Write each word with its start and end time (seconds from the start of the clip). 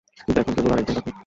কিন্তু 0.17 0.39
এখন 0.41 0.53
কেবল 0.55 0.71
আর 0.73 0.79
একজন 0.81 0.95
বাকি। 0.97 1.11